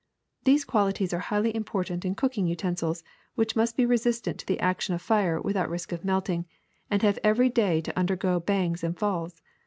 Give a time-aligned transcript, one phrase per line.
[0.45, 3.03] These qualities are highly im portant in cooking utensils,
[3.35, 6.47] which must resist the ac tion of fire without risk of melting,
[6.89, 9.43] and have every day to undergo bangs and falls.